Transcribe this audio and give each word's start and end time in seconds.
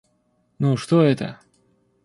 Ну, 0.57 0.77
что 0.77 1.03
это? 1.05 1.39